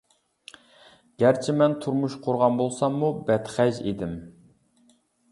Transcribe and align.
گەرچە 1.23 1.53
مەن 1.57 1.75
تۇرمۇش 1.83 2.15
قۇرغان 2.27 2.57
بولساممۇ 2.61 3.11
بەتخەج 3.27 3.83
ئىدىم. 3.91 4.17